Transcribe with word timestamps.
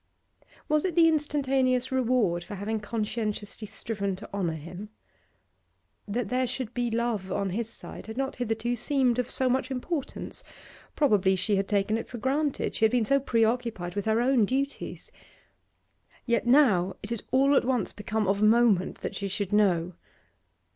Was 0.67 0.83
it 0.83 0.95
the 0.95 1.07
instantaneous 1.07 1.91
reward 1.91 2.43
for 2.43 2.55
having 2.55 2.79
conscientiously 2.79 3.67
striven 3.67 4.15
to 4.15 4.27
honour 4.33 4.55
him? 4.55 4.89
That 6.07 6.29
there 6.29 6.47
should 6.47 6.73
be 6.73 6.89
love 6.89 7.31
on 7.31 7.51
his 7.51 7.69
side 7.69 8.07
had 8.07 8.17
not 8.17 8.37
hitherto 8.37 8.75
seemed 8.75 9.19
of 9.19 9.29
so 9.29 9.47
much 9.47 9.69
importance; 9.69 10.43
probably 10.95 11.35
she 11.35 11.55
had 11.55 11.67
taken 11.67 11.99
it 11.99 12.09
for 12.09 12.17
granted; 12.17 12.73
she 12.73 12.83
had 12.85 12.91
been 12.91 13.05
so 13.05 13.19
preoccupied 13.19 13.93
with 13.93 14.05
her 14.05 14.21
own 14.21 14.45
duties. 14.45 15.11
Yet 16.25 16.47
now 16.47 16.95
it 17.03 17.11
had 17.11 17.21
all 17.29 17.53
at 17.55 17.63
once 17.63 17.93
become 17.93 18.27
of 18.27 18.41
moment 18.41 19.01
that 19.01 19.15
she 19.15 19.27
should 19.27 19.53
know. 19.53 19.93